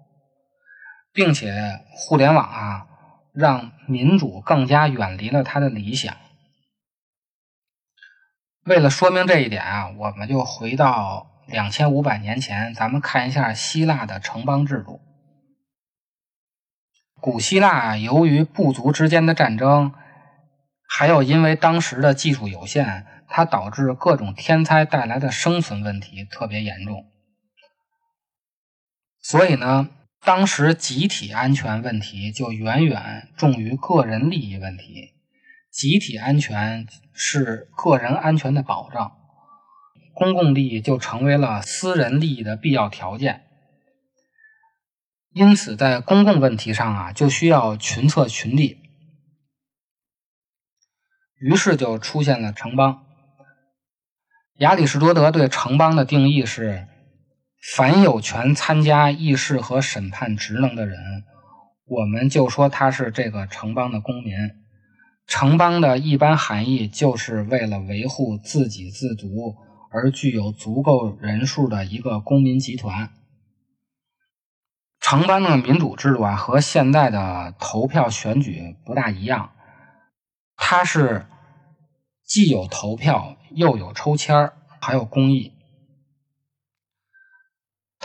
[1.13, 2.87] 并且互联网啊，
[3.33, 6.17] 让民主更加远离了他的理想。
[8.65, 11.29] 为了说明这一点啊，我们就回到。
[11.47, 15.01] 两千五百年前，咱们看一下希腊的城邦制度。
[17.21, 19.93] 古希腊由于部族之间的战争，
[20.89, 27.05] 还有因为当时的技术有限，它导致各种天灾带来的生存问题特别严重。
[29.21, 29.89] 所以呢，
[30.23, 35.15] 当时集体安全问题就远远重于个人利益问题。
[35.71, 39.17] 集体安全是个人安全的保障。
[40.13, 43.47] 公共利益就成为了私人利益的必要条件，
[45.33, 48.83] 因此在公共问题上啊，就需要群策群力。
[51.39, 53.07] 于是就出现了城邦。
[54.59, 56.87] 亚里士多德对城邦的定义是：
[57.61, 61.25] 凡有权参加议事和审判职能的人，
[61.87, 64.35] 我们就说他是这个城邦的公民。
[65.27, 69.55] 城邦的一般含义就是为了维护自给自足
[69.93, 73.11] 而具有足够人数的一个公民集团。
[74.99, 79.53] 城邦的民主制度啊，和现在的投票选举不大一样，
[80.57, 81.27] 它是
[82.25, 85.53] 既有投票，又有抽签，还有公议。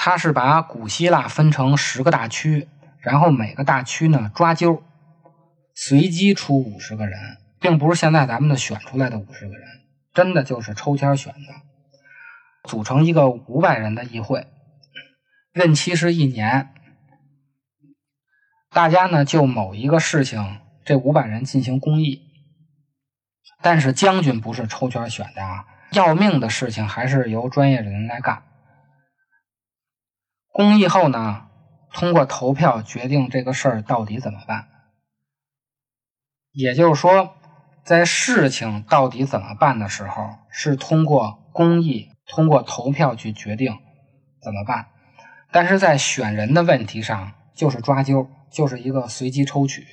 [0.05, 2.67] 他是把古希腊分成十个大区，
[2.99, 4.83] 然后每个大区呢抓阄，
[5.73, 9.67] 随机出五十个人，并不是现在咱们的选出来的五十个人，
[10.13, 14.45] 真的就是抽签选的，组成一个五百人的议会，
[15.51, 16.69] 任期是一年。
[18.69, 22.21] 大家呢就某一个事情，这五百人进行公议，
[23.59, 28.43] 但是将军不是抽签选的啊，要命的事情还是由专业的人来干。
[30.57, 31.47] 公议后呢，
[31.91, 34.69] 通过投票决定这个事儿到底怎么办。
[36.53, 37.35] 也就是说，
[37.83, 43.77] 在事情到底怎么办的时候，是通过公议、通过投票去决定
[44.41, 44.85] 怎么办；
[45.51, 49.85] 但是在选人的问题上，就是抓阄，就是一个随机抽取。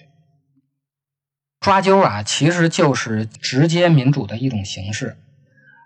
[1.58, 5.18] 抓阄啊，其实就是直接民主的一种形式。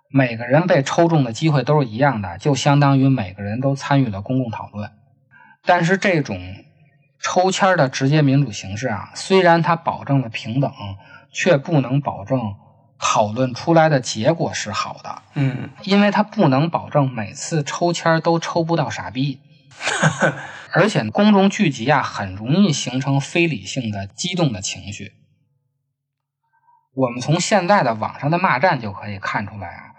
[0.09, 4.91] 每个人被抽中的机会都是一样的，就相当于每个人都参与了公共讨论。
[5.65, 6.39] 但是这种
[7.21, 10.73] 抽签的直接民主形式啊，虽然它保证了平等，
[11.33, 12.55] 却不能保证
[12.99, 15.23] 讨论出来的结果是好的。
[15.35, 19.41] 嗯，因为它不能保证每次抽签都抽不到傻逼，
[20.73, 25.13] 而且公众聚集啊，很容易形成非理性的激动的情绪。
[26.95, 29.93] 我们从现在的网上的骂战就可以看出来啊。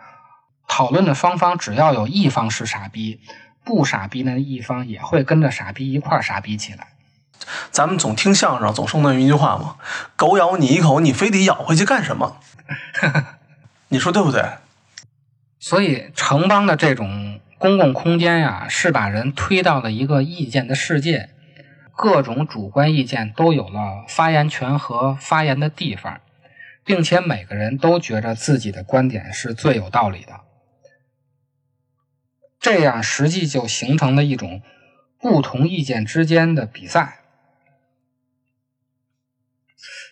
[0.67, 3.19] 讨论的双方只要有一方是傻逼，
[3.63, 6.89] 不傻逼那一方也会跟着傻逼一块傻逼起来。
[7.71, 9.77] 咱们总听相声，总说那么一句话嘛
[10.17, 12.39] ：“狗咬你一口，你非得咬回去干什么？”
[13.89, 14.43] 你说对不对？
[15.59, 21.29] 所以，城邦的这种公共空间呀，是把人推到了一个意见的世界，
[21.95, 26.19] 各种主观意见都有了发言权和发言的地方，
[26.83, 30.41] 并且每个人都觉着自己的观点是最有道理的。
[32.67, 34.61] 这样实际就形成了一种
[35.21, 37.19] 不同意见之间的比赛，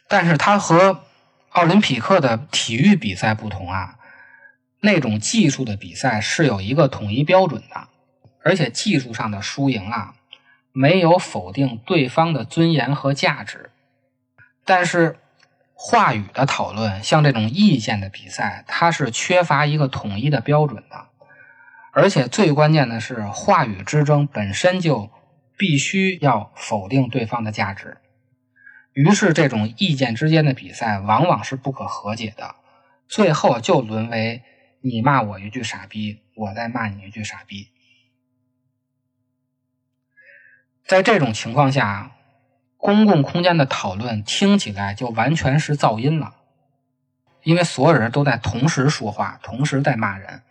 [0.08, 1.04] 但是它和
[1.50, 4.00] 奥林匹克的体育比赛不同啊，
[4.80, 7.90] 那种技术的比赛是有一个统一标准的，
[8.42, 10.16] 而且技术上的输赢啊，
[10.72, 13.72] 没有否定对方的尊严和价值，
[14.64, 15.20] 但是
[15.74, 21.10] 话语的讨论，像这种意见的比赛，它是缺乏一个统一的标准的。
[21.98, 25.10] 而且最关键的是，话语之争本身就
[25.58, 28.00] 必须要否定对方的价值，
[28.92, 32.56] 于是这种意见之间的比赛往往是不可和解的，
[33.08, 34.44] 最后就沦为
[34.82, 37.70] 你骂我一句傻逼，我再骂你一句傻逼。
[40.86, 42.12] 在这种情况下，
[42.76, 46.36] 公共空间的讨论听起来就完全是噪音了，
[47.44, 50.42] 因为所有人都在同时说话，同时在骂人。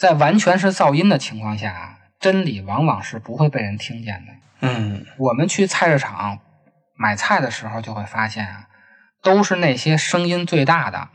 [0.00, 4.32] 在完全是噪音的情况下，真理往往是不会被人听见的。
[4.62, 6.38] 嗯，我们去菜市场
[6.96, 8.68] 买菜的时候，就会发现啊，
[9.22, 11.10] 都是那些声音最大的、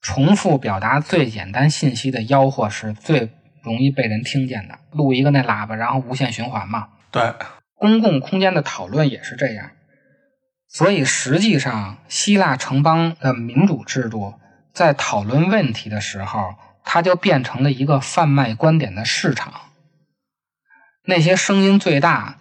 [0.00, 3.32] 重复表达最简单信息的吆喝是最
[3.64, 4.78] 容易被人听见的。
[4.92, 6.90] 录一个那喇叭，然后无限循环嘛。
[7.10, 7.34] 对，
[7.74, 9.70] 公共空间的讨论也是这样。
[10.68, 14.34] 所以实际上，希腊城邦的民主制度
[14.72, 16.54] 在讨论问题的时候。
[16.86, 19.52] 它就变成了一个贩卖观点的市场。
[21.04, 22.36] 那些声音最大、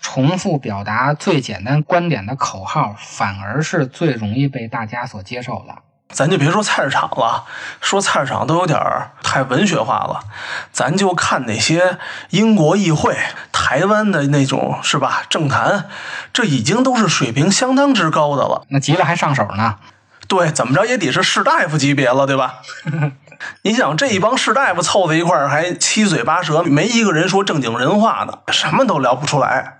[0.00, 5.74] 重复表达最简单观点的口号，反而是最容易被大家所接受的。
[6.08, 7.46] 咱就别说菜市场了，
[7.80, 8.80] 说菜市场都有点
[9.22, 10.24] 太文学化了。
[10.72, 11.98] 咱就看那些
[12.30, 13.16] 英国议会、
[13.52, 15.22] 台湾的那种是吧？
[15.28, 15.88] 政坛，
[16.32, 18.64] 这已经都是水平相当之高的了。
[18.70, 19.78] 那急了还上手呢？
[20.26, 22.56] 对，怎么着也得是士大夫级别了，对吧？
[23.62, 29.78] 你想这一帮士大夫凑在一块儿，还七嘴八舌，没一个人说正经人话的，什么都聊不出来。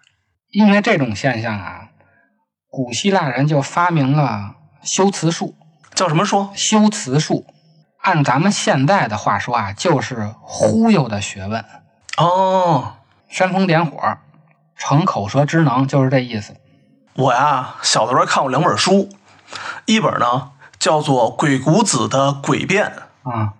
[0.51, 1.89] 因为这种现象啊，
[2.69, 5.55] 古希腊人就发明了修辞术，
[5.95, 6.51] 叫什么说？
[6.55, 7.47] 修辞术，
[8.01, 11.65] 按咱们现在的话说啊，就是忽悠的学问。
[12.17, 12.95] 哦，
[13.29, 13.97] 煽风点火，
[14.77, 16.55] 逞口舌之能，就是这意思。
[17.15, 19.09] 我呀，小的时候看过两本书，
[19.85, 22.87] 一本呢叫做《鬼谷子的诡辩》。
[23.23, 23.55] 啊，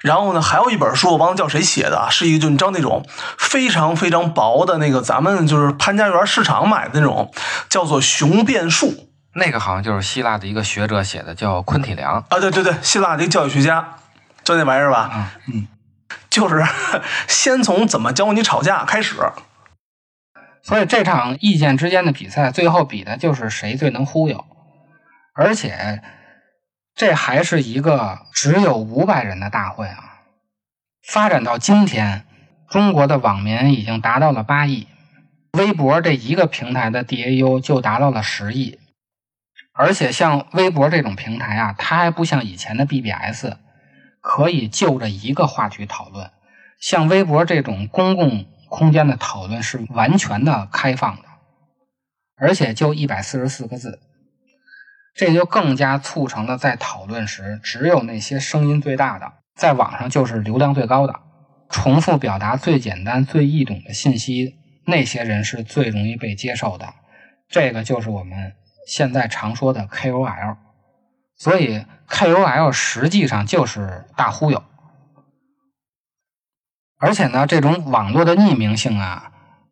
[0.00, 3.06] 然后呢，还有一本书，我忘了叫谁写的，是一个就你知道那种
[3.38, 7.32] 非常非常薄的那个，咱们就是潘家园市场买的那种，
[7.68, 8.86] 叫做《雄辩术》
[9.34, 12.24] 那个好像就是希腊的一个学者写的，叫昆体良。
[12.28, 13.96] 啊，对对对，希腊的一个教育学家，
[14.44, 15.66] 就那玩意儿吧，嗯，
[16.30, 16.64] 就是
[17.26, 19.16] 先从怎么教你吵架开始。
[20.62, 24.44] 所以这场意见之间的比赛，最后比的就是谁最能忽悠，
[25.34, 26.00] 而且
[26.94, 30.22] 这还是一个只有五百人的大会啊！
[31.02, 32.24] 发展到今天，
[32.68, 34.86] 中国的网民已经达到了八亿，
[35.52, 38.78] 微博这一个平台的 DAU 就达到了十亿，
[39.72, 43.56] 而且像微博这种平台啊，它还不像以前的 BBS，
[44.20, 46.30] 可以就着一个话题讨论，
[46.80, 48.46] 像微博这种公共。
[48.66, 51.22] 空间的讨论是完全的开放的，
[52.36, 54.00] 而且就一百四十四个字，
[55.14, 61.20] 这就更加促成了在讨论时，只有那些声音最大的，在网上就是流量最高的，
[61.70, 64.56] 重复表达最简单、最易懂的信息，
[64.86, 66.92] 那些人是最容易被接受的。
[67.48, 68.54] 这个就是我们
[68.88, 70.56] 现在常说的 KOL，
[71.36, 74.64] 所以 KOL 实际上就是大忽悠。
[76.98, 79.30] 而且呢，这种网络的匿名性啊，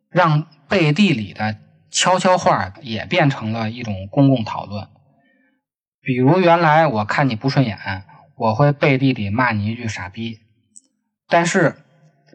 [0.09, 1.57] 让背地里的
[1.90, 4.86] 悄悄话也变成了一种公共讨论。
[6.03, 7.78] 比如，原来我看你不顺眼，
[8.36, 10.40] 我会背地里骂你一句“傻逼”，
[11.28, 11.76] 但是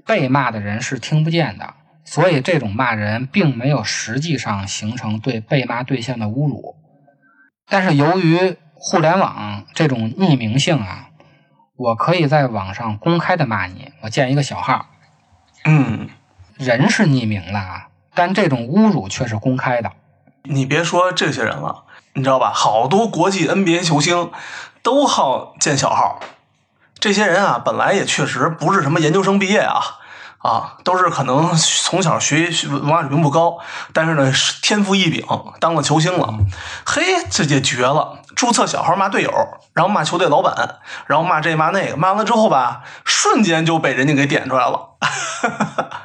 [0.05, 6.77] 被骂的人是听不见的，所以这种骂人并没有实际上形成对被骂对象的侮辱。
[7.67, 11.03] 但是由于互联网这种匿名性啊。
[11.79, 14.87] 我可以在网上公开的骂你，我建一个小号，
[15.63, 16.09] 嗯，
[16.57, 19.91] 人是匿名的啊，但这种侮辱却是公开的。
[20.41, 21.85] 你别说这些人了，
[22.17, 22.51] 你知道吧？
[22.53, 24.31] 好多国际 NBA 球星
[24.83, 26.19] 都好建小号，
[26.99, 29.81] 这些人啊，本来也确实不是什么研究生毕业啊。
[30.39, 33.57] 啊，都是可能从小学习文化水平不高，
[33.91, 35.25] 但是呢天赋异禀，
[35.59, 36.31] 当了球星了。
[36.85, 38.19] 嘿，这就绝了！
[38.35, 39.31] 注册小号骂队友，
[39.73, 44.91] 然后骂球队老板，然后骂这骂那个，骂完了之后吧，瞬间就被人家给点出来了。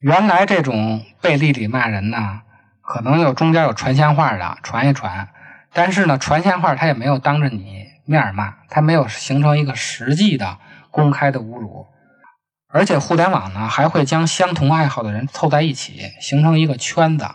[0.00, 2.40] 原来这种背地里骂人呢，
[2.86, 5.28] 可能有中间有传闲话的传一传，
[5.72, 10.58] 但是呢，传闲话他也没有当着你面骂，他没有形成一个实际的
[10.90, 11.86] 公开的侮辱。
[12.68, 17.26] 而且互联网呢，还会将相同爱好的人凑在一起，形成一个圈子，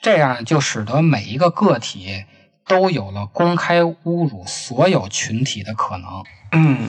[0.00, 2.24] 这样就使得每一个个体
[2.66, 6.24] 都有了公开侮辱所有群体的可能。
[6.52, 6.88] 嗯，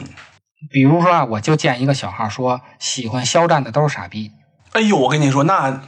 [0.70, 4.32] 比如说啊，我就建一个小号，说喜欢肖战的都是傻逼。
[4.72, 5.82] 哎呦，我跟你说，那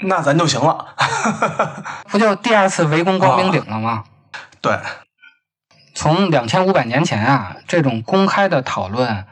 [0.00, 0.94] 那咱就行了，
[2.08, 4.04] 不就第二次围攻光明顶了吗？
[4.60, 4.78] 对，
[5.94, 9.24] 从两千五百年前啊，这种公开的讨论。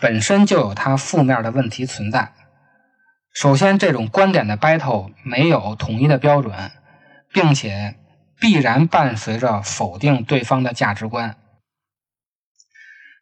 [0.00, 2.32] 本身就有它负面的问题存在。
[3.34, 6.70] 首先，这种观点的 battle 没有统一的标准，
[7.32, 7.96] 并且
[8.38, 11.34] 必然伴随着否定对方的价值观。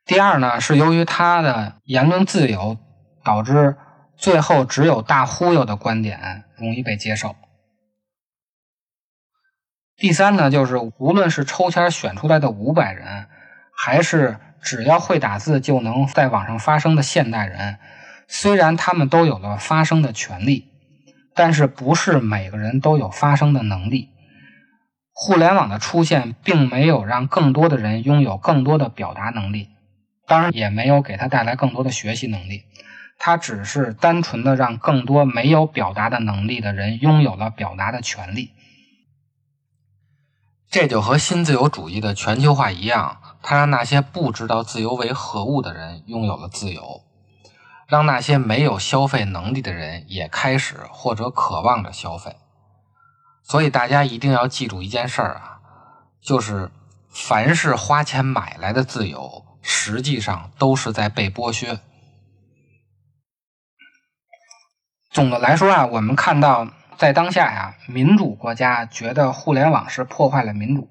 [0.05, 2.77] 第二呢，是由于他的言论自由，
[3.25, 3.79] 导致
[4.17, 7.37] 最后只有大忽悠的观点容易被接受。
[9.97, 13.29] 第三呢，就是无论是抽签选出来的五百人，
[13.73, 14.39] 还是。
[14.63, 17.79] 只要会打字就能在网上发声的现代人，
[18.27, 20.73] 虽然他们都有了发声的权利，
[21.37, 24.11] 但是不是每个人都有发声的能力。
[25.13, 29.69] 互联网的出现并没有让更多的人拥有更多的表达能力，
[30.27, 32.65] 当然也没有给他带来更多的学习能力，
[33.19, 38.53] 它只是单纯的让更多没有表达的能力的人拥有了表达的权利。
[40.71, 43.21] 这就和新自由主义的全球化一样。
[43.43, 47.05] 他让那些不知道自由为何物的人拥有了自由，
[47.87, 52.37] 让那些没有消费能力的人也开始或者渴望着消费。
[53.45, 55.61] 所以大家一定要记住一件事儿啊，
[56.21, 56.73] 就是
[57.09, 61.79] 凡是花钱买来的自由，实际上都是在被剥削。
[65.17, 70.87] 总的来说啊，我们看到在当下呀，民主国家觉得互联网是破坏了民主。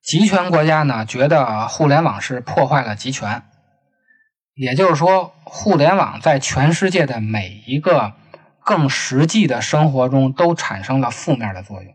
[0.00, 3.42] 集权国家呢，觉得互联网是破坏了集权，
[4.54, 8.12] 也就是说，互联网在全世界的每一个
[8.60, 11.92] 更实际的生活中都产生了负面的作用，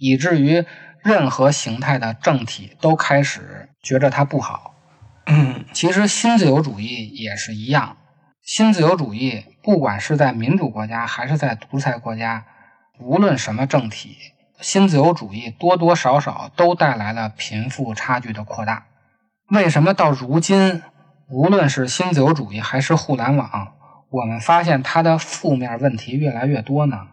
[0.00, 0.64] 以至于
[1.04, 4.74] 任何形态的政体都开始觉着它不好。
[5.26, 7.98] 嗯，其实新自由主义也是一样，
[8.48, 12.46] 新自由主义不管是在民主国家还是在独裁国家，
[12.98, 14.16] 无论什么政体。
[14.58, 18.86] 新自由主义多多少少都带来了贫富差距的扩大。
[19.50, 20.82] 为什么到如今，
[21.28, 23.74] 无论是新自由主义还是互联网，
[24.08, 27.08] 我们发现它的负面问题越来越多呢？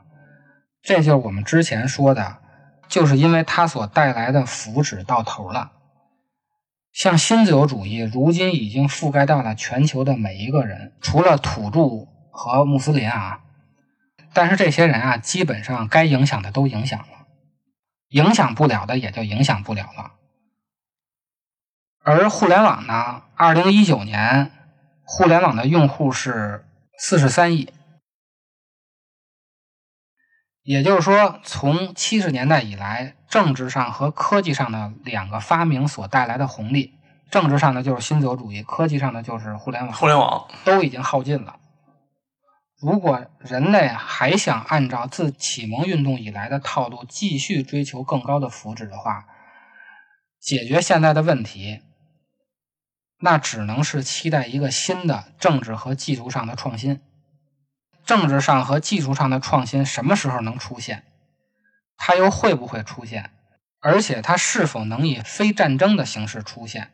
[0.82, 2.38] 这就是我们之前说的，
[2.88, 5.74] 就是因为它所带来的福祉到头了。
[6.96, 13.42] 像新自由主义，如今已经覆盖到了全球的每一个人，除了土著和穆斯林啊。
[14.34, 17.28] 但是这些人啊，基本上该影响的都影响了，
[18.12, 20.14] 影响不了的也就影响不了了。
[22.02, 24.54] 而互联网呢，二零一九年
[25.04, 26.66] 互联网的用户是
[26.98, 27.74] 四十三亿，
[30.66, 33.16] 也就是说，从七十年代以来。
[33.28, 36.94] 政治上和科技上的两个发明所带来的红利，
[37.30, 39.94] 政治上的就是新自由主义，科技上的就是互联网。
[39.94, 41.58] 互联网都已经耗尽了。
[42.80, 49.26] 如果人类还想按照自启蒙运动以来的套路继续追求更高的福祉的话，
[50.40, 51.82] 解决现在的问题，
[53.20, 57.02] 那只能是期待一个新的政治和技术上的创新。
[58.06, 61.04] 政治上和技术上的创新什么时候能出现？
[61.98, 63.32] 它又会不会出现？
[63.80, 66.92] 而且它是否能以非战争的形式出现？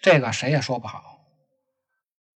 [0.00, 1.20] 这个谁也说不好。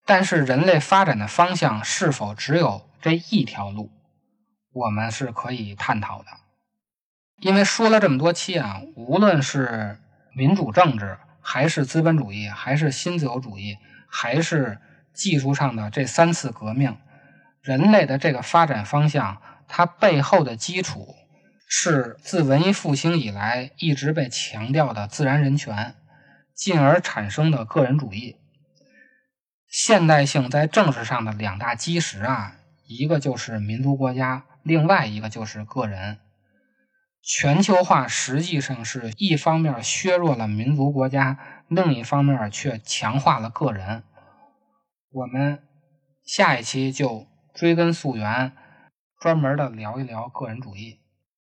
[0.05, 3.91] 但是人类发展的方向是否只有这一条路，
[4.73, 6.25] 我们是可以探讨的。
[7.37, 9.99] 因为说了这么多期啊，无论是
[10.33, 14.79] 民主政治，还是资本主义，还是新自由主义，还是
[15.13, 16.97] 技术上的这三次革命，
[17.61, 21.15] 人类的这个发展方向，它背后的基础。
[21.73, 25.95] 是自文艺复兴以来一直被强调的自然人权，
[26.53, 28.35] 进而产生的个人主义。
[29.69, 36.19] 现代性在政治上的两大基石啊，一个就是民族国家，另外一个就是个人。
[37.23, 41.39] 全球化实际上是一方面削弱了民族国家，
[41.69, 44.03] 另一方面却强化了个人。
[45.09, 45.63] 我们
[46.25, 48.53] 下一期就追根溯源，
[49.19, 51.00] 专门的聊一聊个人主义。